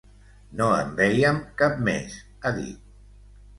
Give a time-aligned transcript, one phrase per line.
[0.61, 2.19] No en veiem cap més,
[2.51, 2.93] ha dit.